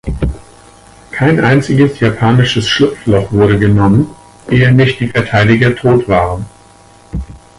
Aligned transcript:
Kein 1.11 1.39
einziges 1.41 1.99
japanisches 1.99 2.67
Schlupfloch 2.67 3.31
wurde 3.31 3.59
genommen, 3.59 4.09
ehe 4.49 4.71
nicht 4.73 4.99
die 4.99 5.09
Verteidiger 5.09 5.75
tot 5.75 6.07
waren. 6.09 6.47